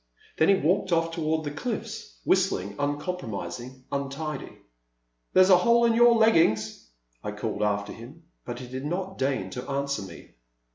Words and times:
Then 0.39 0.49
he 0.49 0.55
walked 0.55 0.89
oflF 0.89 1.11
toward 1.11 1.43
the 1.43 1.51
cliflFs, 1.51 2.15
whis 2.25 2.49
tling, 2.49 2.73
uncompromising, 2.79 3.83
untidy. 3.91 4.57
There 5.33 5.43
*s 5.43 5.51
a 5.51 5.57
hole 5.57 5.85
in 5.85 5.93
your 5.93 6.15
leggings!" 6.15 6.89
I 7.23 7.29
called 7.31 7.61
after 7.61 7.93
him, 7.93 8.23
but 8.43 8.57
he 8.57 8.67
did 8.67 8.83
not 8.85 9.19
deign 9.19 9.51
to 9.51 9.69
answer 9.69 10.01
me. 10.01 10.31